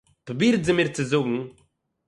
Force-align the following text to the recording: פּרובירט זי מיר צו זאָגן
פּרובירט 0.25 0.63
זי 0.65 0.71
מיר 0.77 0.87
צו 0.95 1.03
זאָגן 1.11 1.35